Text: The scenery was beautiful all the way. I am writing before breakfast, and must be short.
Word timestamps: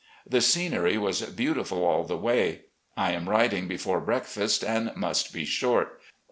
The 0.27 0.41
scenery 0.41 0.97
was 0.97 1.21
beautiful 1.21 1.85
all 1.85 2.05
the 2.05 2.17
way. 2.17 2.61
I 2.97 3.11
am 3.11 3.29
writing 3.29 3.67
before 3.67 4.01
breakfast, 4.01 4.63
and 4.63 4.91
must 4.95 5.31
be 5.31 5.45
short. 5.45 6.01